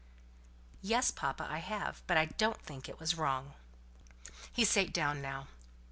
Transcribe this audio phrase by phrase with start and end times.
[0.81, 3.53] "Yes, papa, I have; but I don't think it was wrong."
[4.51, 5.45] He sate down now.